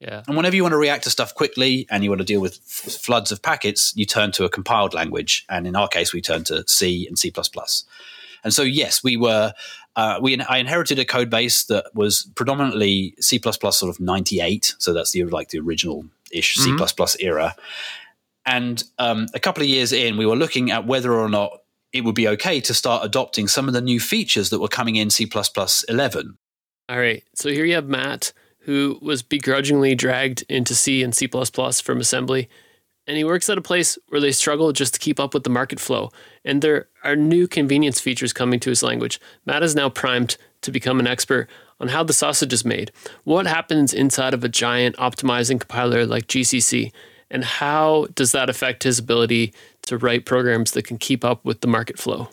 [0.00, 0.22] Yeah.
[0.28, 2.60] And whenever you want to react to stuff quickly and you want to deal with
[2.66, 5.44] f- floods of packets, you turn to a compiled language.
[5.48, 7.32] And in our case, we turn to C and C.
[8.48, 9.52] And so, yes, we were.
[9.94, 14.74] Uh, we I inherited a code base that was predominantly C sort of ninety eight,
[14.78, 17.04] so that's the like the original ish mm-hmm.
[17.04, 17.54] C era.
[18.46, 21.50] And um, a couple of years in, we were looking at whether or not
[21.92, 24.96] it would be okay to start adopting some of the new features that were coming
[24.96, 25.28] in C
[25.88, 26.38] eleven.
[26.88, 31.26] All right, so here you have Matt, who was begrudgingly dragged into C and C
[31.26, 32.48] from assembly
[33.08, 35.50] and he works at a place where they struggle just to keep up with the
[35.50, 36.12] market flow.
[36.44, 39.18] And there are new convenience features coming to his language.
[39.46, 41.48] Matt is now primed to become an expert
[41.80, 42.92] on how the sausage is made,
[43.24, 46.92] what happens inside of a giant optimizing compiler like GCC,
[47.30, 51.60] And how does that affect his ability to write programs that can keep up with
[51.60, 52.28] the market flow?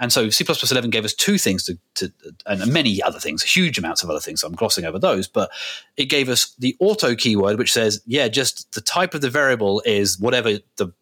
[0.00, 2.12] And so C++ 11 gave us two things to, to,
[2.46, 4.40] and many other things, huge amounts of other things.
[4.40, 5.50] So I'm glossing over those, but
[5.96, 9.82] it gave us the auto keyword, which says, yeah, just the type of the variable
[9.86, 10.92] is whatever the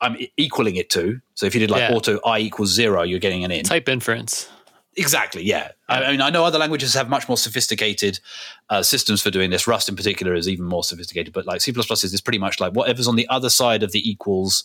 [0.00, 1.20] I'm equaling it to.
[1.34, 1.94] So if you did like yeah.
[1.94, 3.64] auto i equals zero, you're getting an in.
[3.64, 4.50] Type inference.
[4.96, 5.42] Exactly.
[5.42, 5.70] Yeah.
[5.88, 8.20] I, mean, I know other languages have much more sophisticated
[8.68, 9.66] uh, systems for doing this.
[9.66, 11.32] Rust, in particular, is even more sophisticated.
[11.32, 14.08] But like C++ is, is pretty much like whatever's on the other side of the
[14.08, 14.64] equals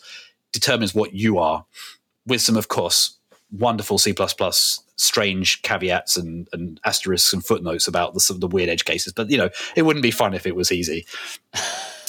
[0.52, 1.66] determines what you are,
[2.26, 3.17] with some, of course,
[3.52, 4.14] wonderful C++
[4.98, 9.14] strange caveats and, and asterisks and footnotes about the, the weird edge cases.
[9.14, 11.06] But you know, it wouldn't be fun if it was easy.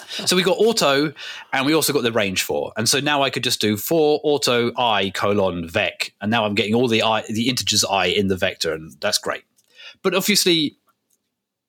[0.08, 1.12] so we got auto,
[1.52, 2.72] and we also got the range for.
[2.76, 6.54] And so now I could just do for auto i colon vec, and now I'm
[6.54, 9.44] getting all the i the integers i in the vector, and that's great.
[10.02, 10.78] But obviously,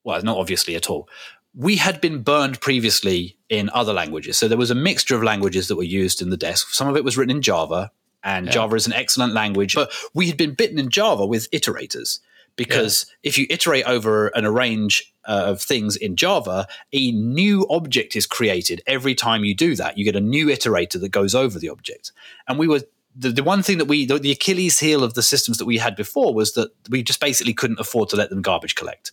[0.04, 1.10] well, not obviously at all.
[1.56, 4.38] We had been burned previously in other languages.
[4.38, 6.70] So there was a mixture of languages that were used in the desk.
[6.70, 7.92] Some of it was written in Java,
[8.24, 8.52] and yeah.
[8.52, 9.76] Java is an excellent language.
[9.76, 12.20] But we had been bitten in Java with iterators
[12.56, 13.30] because yeah.
[13.30, 18.26] if you iterate over an arrange uh, of things in Java, a new object is
[18.26, 19.98] created every time you do that.
[19.98, 22.12] You get a new iterator that goes over the object.
[22.48, 22.82] And we were
[23.16, 25.78] the, the one thing that we the, the Achilles heel of the systems that we
[25.78, 29.12] had before was that we just basically couldn't afford to let them garbage collect.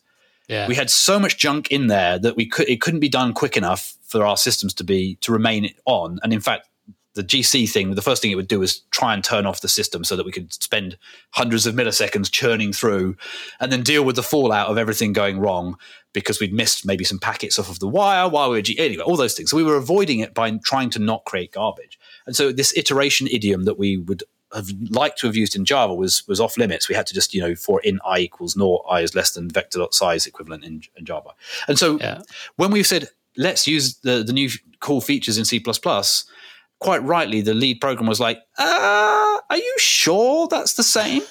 [0.49, 0.69] Yeah.
[0.69, 3.57] We had so much junk in there that we could it couldn't be done quick
[3.57, 6.19] enough for our systems to be to remain on.
[6.23, 6.69] And in fact,
[7.17, 9.69] the GC thing, the first thing it would do is try and turn off the
[9.69, 10.99] system so that we could spend
[11.33, 13.17] hundreds of milliseconds churning through
[13.59, 15.77] and then deal with the fallout of everything going wrong
[16.13, 19.03] because we'd missed maybe some packets off of the wire while we were G- anyway,
[19.03, 19.51] all those things.
[19.51, 21.99] So we were avoiding it by trying to not create garbage.
[22.27, 24.23] And so this iteration idiom that we would
[24.55, 26.89] have liked to have used in Java was was off limits.
[26.89, 29.51] We had to just, you know, for in i equals naught, i is less than
[29.51, 31.31] vector dot size equivalent in, in Java.
[31.67, 32.23] And so yeah.
[32.57, 34.49] when we said let's use the, the new
[34.81, 35.63] cool features in C
[36.79, 41.23] quite rightly, the lead program was like, uh, "Are you sure that's the same?"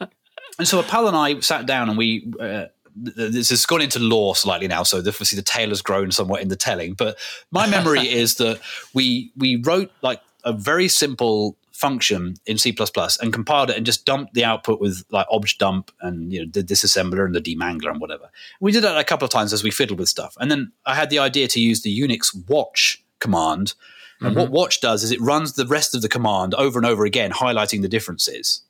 [0.58, 2.30] and so a Pal and I sat down and we.
[2.38, 2.66] Uh,
[2.98, 6.48] this has gone into lore slightly now, so obviously the tale has grown somewhat in
[6.48, 6.94] the telling.
[6.94, 7.18] But
[7.50, 8.58] my memory is that
[8.94, 12.74] we we wrote like a very simple function in C++
[13.20, 16.62] and compiled it and just dumped the output with like objdump and you know the
[16.62, 18.30] disassembler and the demangler and whatever.
[18.60, 20.94] We did that a couple of times as we fiddled with stuff, and then I
[20.94, 23.74] had the idea to use the Unix watch command
[24.20, 24.40] and mm-hmm.
[24.40, 27.30] what watch does is it runs the rest of the command over and over again,
[27.30, 28.62] highlighting the differences.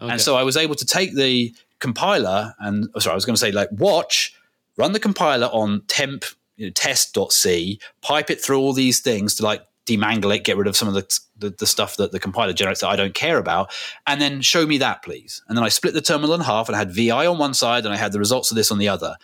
[0.00, 0.10] Okay.
[0.10, 3.36] And so I was able to take the compiler and oh, sorry, I was going
[3.36, 4.34] to say like watch,
[4.76, 6.24] run the compiler on temp
[6.56, 10.66] you know, test.c, pipe it through all these things to like demangle it, get rid
[10.66, 13.38] of some of the, the, the, stuff that the compiler generates that I don't care
[13.38, 13.72] about,
[14.06, 15.42] and then show me that, please.
[15.46, 17.84] And then I split the terminal in half and I had VI on one side
[17.84, 19.16] and I had the results of this on the other.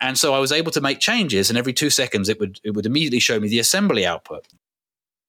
[0.00, 2.70] And so I was able to make changes, and every two seconds it would it
[2.70, 4.46] would immediately show me the assembly output.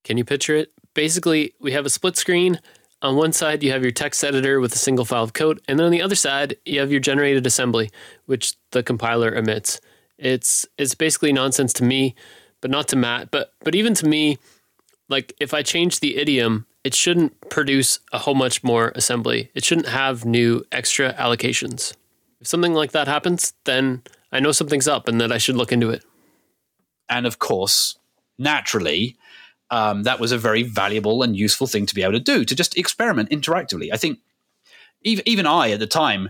[0.03, 0.71] Can you picture it?
[0.93, 2.59] Basically, we have a split screen.
[3.03, 5.77] On one side, you have your text editor with a single file of code, and
[5.77, 7.89] then on the other side, you have your generated assembly,
[8.25, 9.81] which the compiler emits.
[10.17, 12.15] It's it's basically nonsense to me,
[12.61, 13.31] but not to Matt.
[13.31, 14.37] But but even to me,
[15.09, 19.49] like if I change the idiom, it shouldn't produce a whole much more assembly.
[19.53, 21.93] It shouldn't have new extra allocations.
[22.39, 25.71] If something like that happens, then I know something's up and that I should look
[25.71, 26.03] into it.
[27.09, 27.97] And of course,
[28.37, 29.17] naturally,
[29.69, 32.55] um, that was a very valuable and useful thing to be able to do to
[32.55, 33.89] just experiment interactively.
[33.91, 34.19] I think
[35.03, 36.29] even, even I at the time,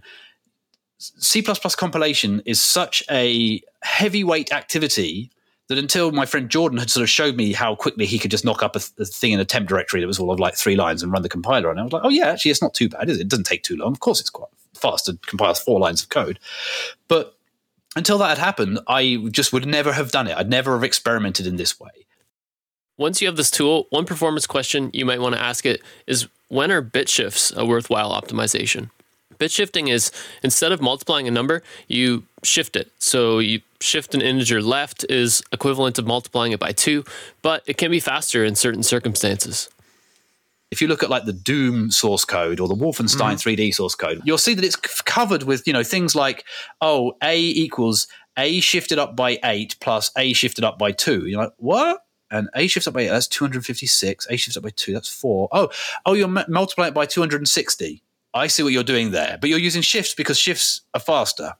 [0.99, 5.31] C compilation is such a heavyweight activity
[5.67, 8.43] that until my friend Jordan had sort of showed me how quickly he could just
[8.43, 10.55] knock up a, th- a, thing in a temp directory that was all of like
[10.55, 12.73] three lines and run the compiler, and I was like, oh yeah, actually, it's not
[12.73, 13.21] too bad, is it?
[13.21, 13.93] It doesn't take too long.
[13.93, 16.39] Of course, it's quite fast to compile four lines of code,
[17.07, 17.37] but
[17.95, 20.37] until that had happened, I just would never have done it.
[20.37, 21.89] I'd never have experimented in this way.
[22.97, 26.27] Once you have this tool, one performance question you might want to ask it is
[26.47, 28.89] when are bit shifts a worthwhile optimization?
[29.37, 30.11] Bit shifting is
[30.43, 32.91] instead of multiplying a number, you shift it.
[32.99, 37.03] So you shift an integer left is equivalent to multiplying it by two,
[37.41, 39.69] but it can be faster in certain circumstances
[40.71, 43.57] if you look at like the Doom source code or the Wolfenstein mm.
[43.57, 46.45] 3D source code, you'll see that it's covered with you know things like
[46.81, 48.07] oh a equals
[48.37, 51.27] a shifted up by eight plus a shifted up by two.
[51.27, 52.01] You're like what?
[52.31, 54.27] and a shifts up by eight, that's 256.
[54.29, 55.49] A shifts up by two, that's four.
[55.51, 55.69] Oh,
[56.05, 58.01] oh, you're m- multiplying it by 260.
[58.33, 61.53] I see what you're doing there, but you're using shifts because shifts are faster.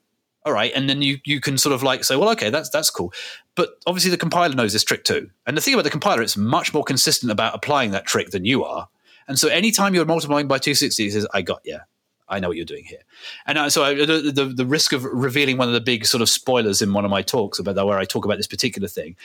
[0.43, 2.89] All right, and then you you can sort of like say, well, okay, that's that's
[2.89, 3.13] cool,
[3.54, 5.30] but obviously the compiler knows this trick too.
[5.45, 8.43] And the thing about the compiler, it's much more consistent about applying that trick than
[8.45, 8.88] you are.
[9.32, 11.80] And so anytime you're multiplying by 260, it says, I got you.
[12.28, 13.02] I know what you're doing here.
[13.46, 16.30] And so I, the, the, the risk of revealing one of the big sort of
[16.30, 19.15] spoilers in one of my talks about that, where I talk about this particular thing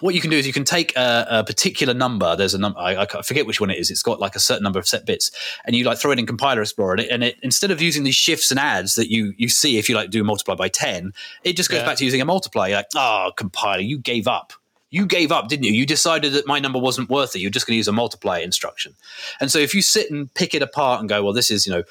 [0.00, 2.36] what you can do is you can take a, a particular number.
[2.36, 3.90] There's a number I, I, forget which one it is.
[3.90, 5.30] It's got like a certain number of set bits,
[5.64, 8.04] and you like throw it in Compiler Explorer, and it, and it instead of using
[8.04, 11.12] these shifts and adds that you you see if you like do multiply by ten,
[11.44, 11.86] it just goes Yeah.
[11.86, 12.68] back to using a multiply.
[12.68, 14.52] You're like, oh, compiler, you gave up.
[14.96, 15.72] You gave up, didn't you?
[15.72, 17.40] You decided that my number wasn't worth it.
[17.40, 18.94] You're just going to use a multiply instruction.
[19.40, 21.72] And so if you sit and pick it apart and go, well, this is you
[21.74, 21.82] know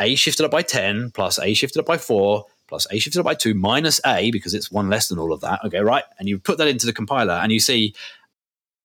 [0.00, 3.26] a shifted up by 10 plus a shifted up by 4 plus a shifted up
[3.26, 6.26] by 2 minus a because it's one less than all of that okay right and
[6.28, 7.94] you put that into the compiler and you see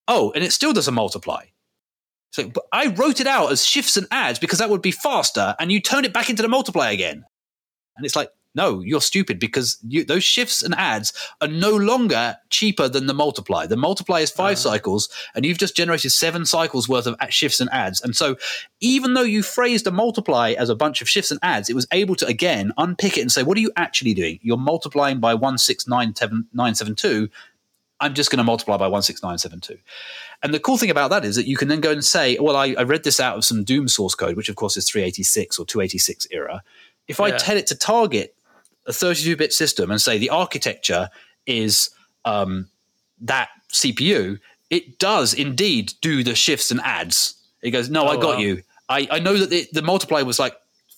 [0.09, 1.45] oh and it still does a multiply
[2.31, 5.55] so but i wrote it out as shifts and adds because that would be faster
[5.59, 7.23] and you turn it back into the multiply again
[7.95, 12.35] and it's like no you're stupid because you, those shifts and adds are no longer
[12.49, 14.69] cheaper than the multiply the multiply is five ah.
[14.69, 18.35] cycles and you've just generated seven cycles worth of shifts and adds and so
[18.81, 21.87] even though you phrased a multiply as a bunch of shifts and adds, it was
[21.91, 24.39] able to again unpick it and say, what are you actually doing?
[24.41, 27.29] You're multiplying by 169972.
[27.99, 29.77] I'm just going to multiply by 16972.
[30.41, 32.55] And the cool thing about that is that you can then go and say, well,
[32.55, 35.59] I, I read this out of some Doom source code, which of course is 386
[35.59, 36.63] or 286 era.
[37.07, 38.35] If I tell it to target
[38.85, 41.09] a 32 bit system and say the architecture
[41.45, 41.89] is
[42.25, 42.67] um,
[43.21, 44.39] that CPU,
[44.69, 47.35] it does indeed do the shifts and adds.
[47.61, 48.41] It goes, no, I Oh, got wow.
[48.41, 48.63] you.
[48.89, 50.55] I, I know that the, the multiply was like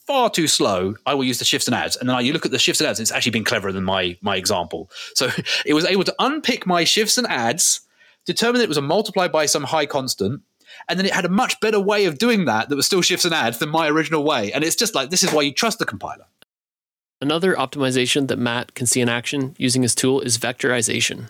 [0.07, 0.95] far too slow.
[1.05, 1.95] I will use the shifts and adds.
[1.97, 3.71] And then I, you look at the shifts and adds, and it's actually been cleverer
[3.71, 4.89] than my, my example.
[5.15, 5.29] So
[5.65, 7.81] it was able to unpick my shifts and adds,
[8.25, 10.41] determine that it was a multiply by some high constant.
[10.89, 13.25] And then it had a much better way of doing that that was still shifts
[13.25, 14.51] and adds than my original way.
[14.51, 16.25] And it's just like, this is why you trust the compiler.
[17.23, 21.29] Another optimization that Matt can see in action using his tool is vectorization.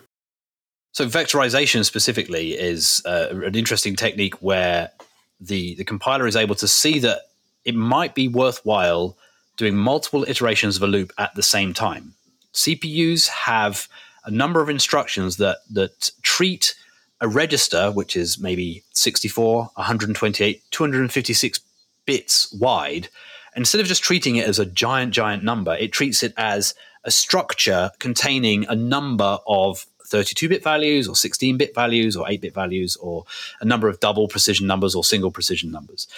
[0.90, 4.90] So vectorization specifically is uh, an interesting technique where
[5.38, 7.20] the the compiler is able to see that
[7.64, 9.16] it might be worthwhile
[9.56, 12.14] doing multiple iterations of a loop at the same time.
[12.54, 13.86] CPUs have
[14.24, 16.74] a number of instructions that that treat
[17.20, 21.60] a register, which is maybe 64, 128, 256
[22.04, 23.08] bits wide,
[23.56, 27.10] instead of just treating it as a giant, giant number, it treats it as a
[27.10, 32.54] structure containing a number of 32 bit values or 16 bit values or 8 bit
[32.54, 33.24] values or
[33.60, 36.08] a number of double precision numbers or single precision numbers.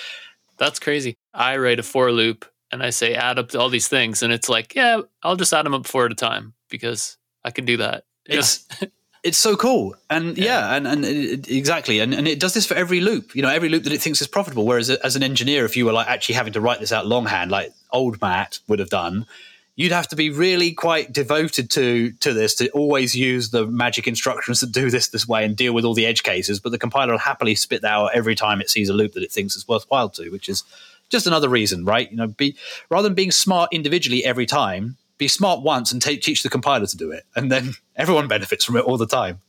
[0.58, 1.16] That's crazy.
[1.34, 4.32] I write a for loop and I say add up to all these things, and
[4.32, 7.64] it's like, yeah, I'll just add them up four at a time because I can
[7.64, 8.04] do that.
[8.28, 8.88] Know?
[9.26, 12.74] It's so cool, and yeah, and and it, exactly, and and it does this for
[12.74, 13.34] every loop.
[13.34, 14.64] You know, every loop that it thinks is profitable.
[14.64, 17.50] Whereas as an engineer, if you were like actually having to write this out longhand,
[17.50, 19.26] like old Matt would have done,
[19.74, 24.06] you'd have to be really quite devoted to to this to always use the magic
[24.06, 26.60] instructions that do this this way and deal with all the edge cases.
[26.60, 29.24] But the compiler will happily spit that out every time it sees a loop that
[29.24, 30.62] it thinks is worthwhile to, which is
[31.10, 32.08] just another reason, right?
[32.08, 32.54] You know, be
[32.90, 36.86] rather than being smart individually every time, be smart once and take, teach the compiler
[36.86, 39.40] to do it, and then everyone benefits from it all the time.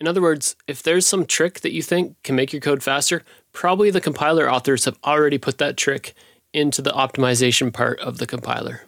[0.00, 3.22] In other words, if there's some trick that you think can make your code faster,
[3.52, 6.14] probably the compiler authors have already put that trick
[6.52, 8.82] into the optimization part of the compiler.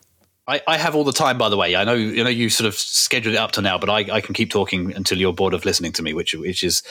[0.47, 1.75] I, I have all the time, by the way.
[1.75, 4.21] I know, you know, you sort of scheduled it up to now, but I, I
[4.21, 6.83] can keep talking until you're bored of listening to me, which which is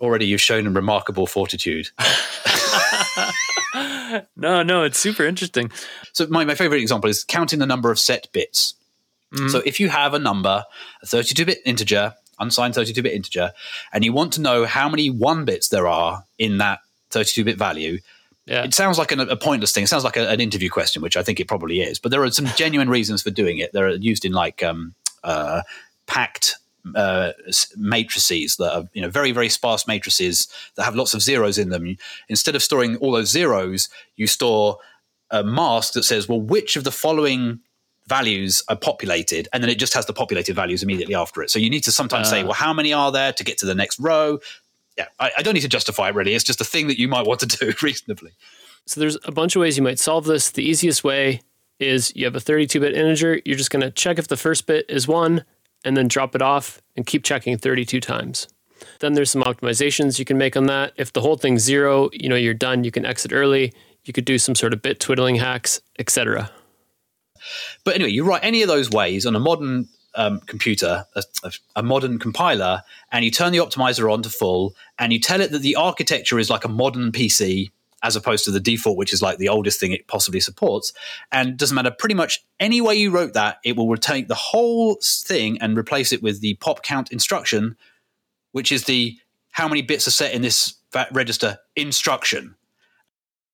[0.00, 1.88] already you've shown a remarkable fortitude.
[4.36, 5.70] no, no, it's super interesting.
[6.12, 8.74] So my, my favorite example is counting the number of set bits.
[9.48, 10.64] So if you have a number,
[11.04, 13.52] a 32-bit integer, unsigned 32-bit integer,
[13.92, 16.80] and you want to know how many one bits there are in that
[17.12, 18.00] 32-bit value,
[18.46, 18.64] Yeah.
[18.64, 19.84] it sounds like an, a pointless thing.
[19.84, 22.00] It sounds like a, an interview question, which I think it probably is.
[22.00, 23.72] But there are some genuine reasons for doing it.
[23.72, 25.62] They're used in like um, uh,
[26.08, 26.56] packed
[26.94, 27.32] uh,
[27.76, 31.68] matrices that are you know very very sparse matrices that have lots of zeros in
[31.70, 31.96] them.
[32.28, 34.78] Instead of storing all those zeros, you store
[35.30, 37.60] a mask that says, well, which of the following
[38.08, 41.50] values are populated, and then it just has the populated values immediately after it.
[41.50, 42.44] So you need to sometimes say, Ah.
[42.44, 44.40] well, how many are there to get to the next row?
[44.98, 46.34] Yeah, I, I don't need to justify it really.
[46.34, 48.32] It's just a thing that you might want to do reasonably.
[48.86, 50.50] So there's a bunch of ways you might solve this.
[50.50, 51.42] The easiest way
[51.78, 53.40] is you have a 32-bit integer.
[53.44, 55.44] You're just going to check if the first bit is 1
[55.84, 58.48] and then drop it off and keep checking 32 times.
[59.00, 60.92] Then there's some optimizations you can make on that.
[60.96, 63.72] If the whole thing's 0, you know you're done, you can exit early.
[64.04, 66.50] You could do some sort of bit twiddling hacks, etc.
[67.84, 71.82] But anyway, you write any of those ways on a modern um, computer, a, a
[71.82, 72.82] modern compiler,
[73.12, 76.38] and you turn the optimizer on to full, and you tell it that the architecture
[76.38, 77.70] is like a modern PC
[78.02, 80.92] as opposed to the default, which is like the oldest thing it possibly supports.
[81.30, 84.98] And doesn't matter pretty much any way you wrote that, it will take the whole
[85.02, 87.76] thing and replace it with the pop count instruction,
[88.52, 89.18] which is the
[89.52, 90.74] how many bits are set in this
[91.12, 92.54] register instruction.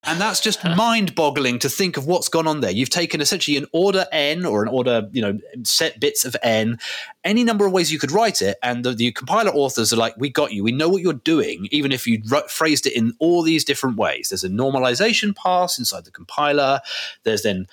[0.08, 2.70] And that's just mind boggling to think of what's gone on there.
[2.70, 6.78] You've taken essentially an order n or an order, you know, set bits of n,
[7.24, 8.56] any number of ways you could write it.
[8.62, 10.62] And the, the compiler authors are like, we got you.
[10.62, 14.28] We know what you're doing, even if you phrased it in all these different ways.
[14.28, 16.80] There's a normalization pass inside the compiler.
[17.24, 17.66] There's then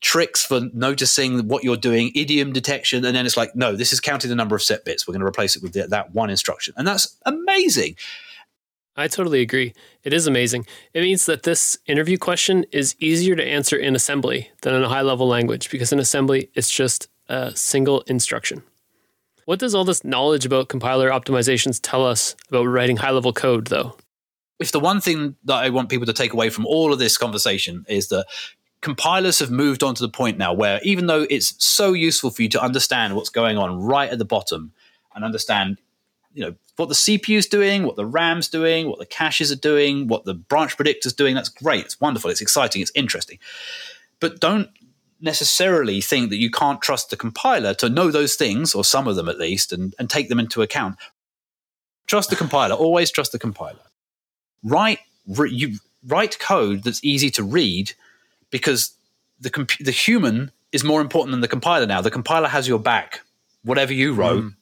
[0.00, 4.00] tricks for noticing what you're doing, idiom detection, and then it's like, no, this is
[4.00, 5.06] counting the number of set bits.
[5.06, 7.96] We're going to replace it with the, that one instruction, and that's amazing.
[8.96, 9.74] I totally agree.
[10.04, 10.66] It is amazing.
[10.94, 14.88] It means that this interview question is easier to answer in assembly than in a
[14.88, 18.62] high level language because in assembly, it's just a single instruction.
[19.44, 23.66] What does all this knowledge about compiler optimizations tell us about writing high level code,
[23.66, 23.96] though?
[24.58, 27.18] If the one thing that I want people to take away from all of this
[27.18, 28.26] conversation is that
[28.80, 32.42] compilers have moved on to the point now where even though it's so useful for
[32.42, 34.72] you to understand what's going on right at the bottom
[35.14, 35.78] and understand
[36.36, 39.56] you know what the CPU is doing, what the RAM's doing, what the caches are
[39.56, 41.34] doing, what the branch predictor's doing.
[41.34, 41.86] That's great.
[41.86, 42.30] It's wonderful.
[42.30, 42.82] It's exciting.
[42.82, 43.38] It's interesting.
[44.20, 44.68] But don't
[45.18, 49.16] necessarily think that you can't trust the compiler to know those things, or some of
[49.16, 50.96] them at least, and, and take them into account.
[52.06, 52.74] Trust the compiler.
[52.86, 53.80] Always trust the compiler.
[54.62, 57.94] Write re, you write code that's easy to read
[58.50, 58.92] because
[59.40, 62.02] the comp- the human is more important than the compiler now.
[62.02, 63.20] The compiler has your back,
[63.64, 64.44] whatever you wrote.
[64.44, 64.55] Mm.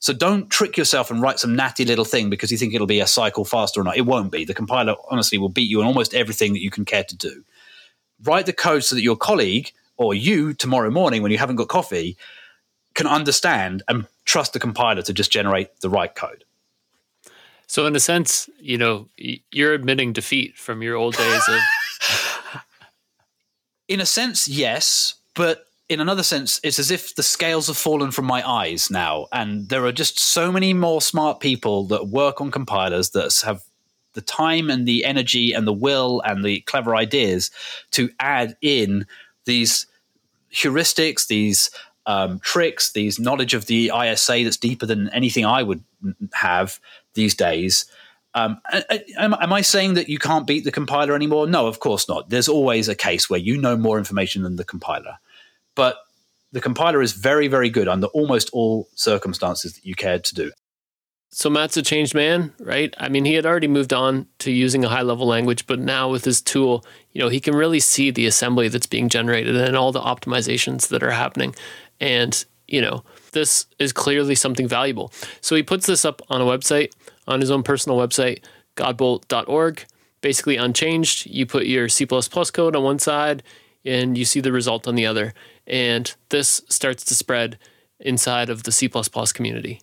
[0.00, 3.00] So don't trick yourself and write some natty little thing because you think it'll be
[3.00, 3.96] a cycle faster or not.
[3.96, 4.44] It won't be.
[4.44, 7.44] The compiler honestly will beat you on almost everything that you can care to do.
[8.24, 11.68] Write the code so that your colleague or you tomorrow morning when you haven't got
[11.68, 12.16] coffee
[12.94, 16.44] can understand and trust the compiler to just generate the right code.
[17.66, 21.60] So in a sense, you know, you're admitting defeat from your old days of
[23.88, 28.12] In a sense, yes, but in another sense, it's as if the scales have fallen
[28.12, 32.40] from my eyes now, and there are just so many more smart people that work
[32.40, 33.64] on compilers that have
[34.12, 37.50] the time and the energy and the will and the clever ideas
[37.90, 39.04] to add in
[39.46, 39.86] these
[40.52, 41.70] heuristics, these
[42.06, 45.82] um, tricks, these knowledge of the ISA that's deeper than anything I would
[46.34, 46.78] have
[47.14, 47.84] these days.
[48.34, 48.60] Um,
[49.18, 51.48] am, am, I saying that you can't beat the compiler anymore?
[51.48, 52.30] No, of course not.
[52.30, 55.18] There's always a case where you know more information than the compiler
[55.74, 55.96] but
[56.52, 60.50] the compiler is very, very good under almost all circumstances that you cared to do.
[61.32, 62.92] So Matt's a changed man, right?
[62.98, 66.10] I mean, he had already moved on to using a high level language, but now
[66.10, 69.76] with his tool, you know, he can really see the assembly that's being generated and
[69.76, 71.54] all the optimizations that are happening.
[72.00, 75.12] And, you know, this is clearly something valuable.
[75.40, 76.92] So he puts this up on a website,
[77.28, 78.42] on his own personal website,
[78.76, 79.84] godbolt.org,
[80.22, 81.26] basically unchanged.
[81.26, 83.44] You put your C code on one side
[83.84, 85.32] and you see the result on the other
[85.70, 87.58] and this starts to spread
[88.00, 88.90] inside of the C++
[89.32, 89.80] community.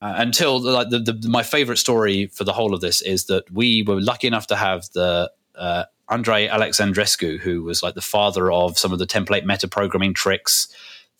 [0.00, 3.50] Uh, until like the, the, my favorite story for the whole of this is that
[3.52, 8.50] we were lucky enough to have the uh, Andrei Alexandrescu, who was like the father
[8.50, 10.68] of some of the template metaprogramming tricks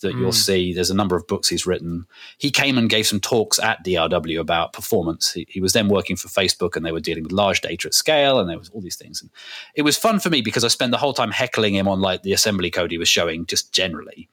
[0.03, 0.21] that mm.
[0.21, 0.73] you'll see.
[0.73, 2.07] There's a number of books he's written.
[2.39, 5.33] He came and gave some talks at DRW about performance.
[5.33, 7.95] He, he, was then working for Facebook and they were dealing with large data at
[7.95, 9.23] scale and there was all these things.
[9.23, 9.31] And
[9.75, 12.23] it was fun for me because I spent the whole time heckling him on like
[12.23, 14.29] the assembly code he was showing just generally.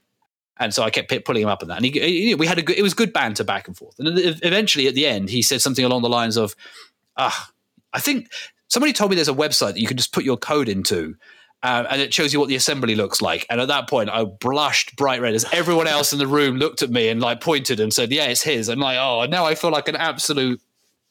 [0.58, 1.78] And so I kept pulling him up on that.
[1.78, 3.98] And he, he, we had a good, it was good banter back and forth.
[3.98, 4.10] And
[4.44, 6.56] eventually at the end, he said something along the lines of,
[7.16, 7.52] ah,
[7.94, 8.30] I think
[8.68, 11.16] somebody told me there's a website that you can just put your code into
[11.62, 13.46] um, and it shows you what the assembly looks like.
[13.50, 16.82] And at that point, I blushed bright red as everyone else in the room looked
[16.82, 19.56] at me and like pointed and said, "Yeah, it's his." And like, oh, now I
[19.56, 20.62] feel like an absolute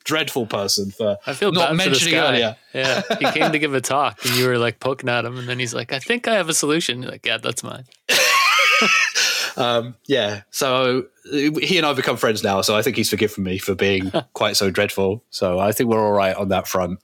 [0.05, 2.57] dreadful person for I feel not mentioning earlier.
[2.72, 5.49] Yeah, he came to give a talk, and you were like poking at him, and
[5.49, 7.84] then he's like, "I think I have a solution." You're like, "Yeah, that's mine."
[9.59, 13.44] um, yeah, so he and I have become friends now, so I think he's forgiven
[13.44, 15.22] me for being quite so dreadful.
[15.28, 17.01] So I think we're all right on that front.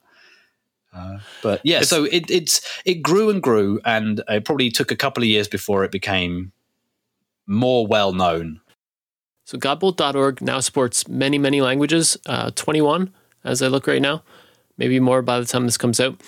[0.94, 4.90] Uh, but yeah, it's, so it, it's it grew and grew, and it probably took
[4.90, 6.52] a couple of years before it became
[7.46, 8.60] more well known.
[9.44, 13.12] So Godbolt.org now supports many, many languages, uh, 21
[13.44, 14.22] as I look right now,
[14.78, 16.20] maybe more by the time this comes out.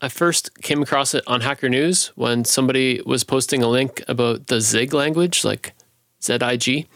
[0.00, 4.48] I first came across it on Hacker News when somebody was posting a link about
[4.48, 5.74] the Zig language, like
[6.22, 6.88] ZIG,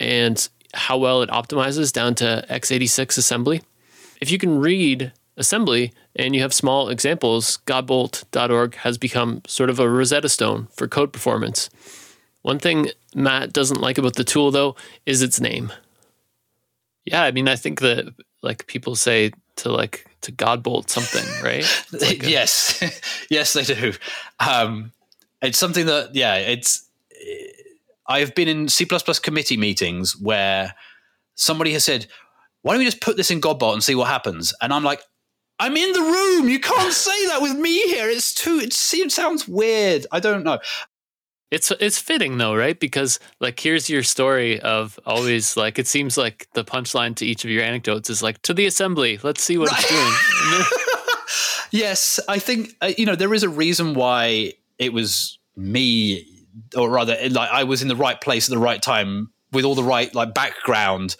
[0.00, 3.62] and how well it optimizes down to x86 assembly.
[4.20, 9.78] If you can read assembly and you have small examples, godbolt.org has become sort of
[9.78, 11.70] a Rosetta Stone for code performance.
[12.42, 14.76] One thing Matt doesn't like about the tool, though,
[15.06, 15.72] is its name.
[17.04, 21.64] Yeah, I mean, I think that like people say to like to Godbolt something, right?
[21.92, 22.82] Like a- yes,
[23.30, 23.92] yes, they do.
[24.40, 24.92] Um,
[25.42, 26.84] it's something that yeah, it's.
[28.06, 30.74] I've been in C committee meetings where
[31.34, 32.06] somebody has said,
[32.62, 35.02] "Why don't we just put this in Godbolt and see what happens?" And I'm like,
[35.58, 36.48] I'm in the room.
[36.48, 38.08] You can't say that with me here.
[38.08, 38.58] It's too.
[38.58, 40.06] It, it sounds weird.
[40.12, 40.58] I don't know.
[41.50, 42.78] It's it's fitting though, right?
[42.78, 47.44] Because like here's your story of always like it seems like the punchline to each
[47.44, 49.18] of your anecdotes is like to the assembly.
[49.22, 49.80] Let's see what right.
[49.80, 50.64] it's doing.
[51.70, 56.26] yes, I think uh, you know there is a reason why it was me,
[56.76, 59.74] or rather, like I was in the right place at the right time with all
[59.74, 61.16] the right like background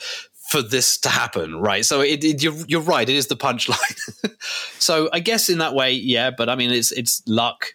[0.49, 1.85] for this to happen, right?
[1.85, 3.09] So it, it, you're you're right.
[3.09, 4.35] It is the punchline.
[4.79, 6.31] so I guess in that way, yeah.
[6.31, 7.75] But I mean, it's it's luck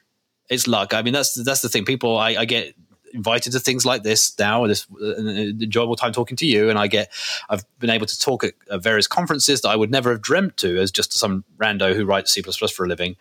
[0.50, 0.94] it's luck.
[0.94, 1.86] I mean, that's that's the thing.
[1.86, 2.76] People, I, I get
[3.14, 4.66] invited to things like this now.
[4.68, 7.12] This uh, enjoyable time talking to you, and I get
[7.50, 10.80] I've been able to talk at, various conferences that I would never have dreamt to
[10.80, 13.16] as just some rando who writes C for a living.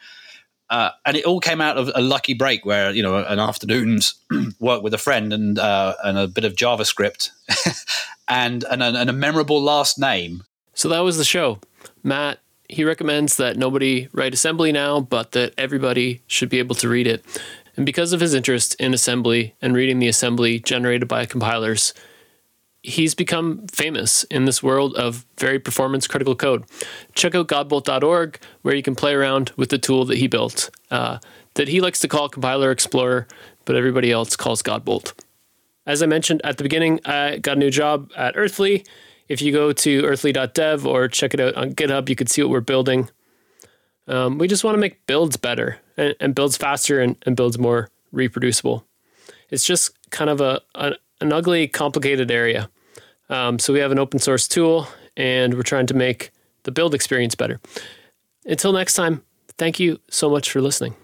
[0.72, 4.14] Uh, and it all came out of a lucky break where you know an afternoon's
[4.58, 7.28] work with a friend and uh, and a bit of JavaScript
[8.28, 10.44] and and a, and a memorable last name.
[10.72, 11.60] So that was the show.
[12.02, 12.38] Matt
[12.70, 17.06] he recommends that nobody write assembly now, but that everybody should be able to read
[17.06, 17.22] it.
[17.76, 21.92] And because of his interest in assembly and reading the assembly generated by compilers,
[22.82, 26.64] he's become famous in this world of very performance critical code.
[27.14, 31.18] Check out godbolt.org, where you can play around with the tool that he built, uh,
[31.54, 33.26] that he likes to call Compiler Explorer,
[33.64, 35.12] but everybody else calls Godbolt.
[35.86, 38.84] As I mentioned at the beginning, I got a new job at Earthly
[39.32, 42.50] if you go to earthly.dev or check it out on GitHub, you can see what
[42.50, 43.08] we're building.
[44.06, 47.58] Um, we just want to make builds better and, and builds faster and, and, builds
[47.58, 48.84] more reproducible.
[49.48, 52.68] It's just kind of a, a an ugly, complicated area.
[53.32, 56.32] Um, so we have an open source tool and we're trying to make
[56.64, 57.60] the build experience better.
[58.44, 59.22] Until next time,
[59.56, 60.94] thank you so much for listening.